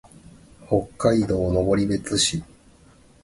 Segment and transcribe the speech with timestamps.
[0.67, 2.41] 北海道登別市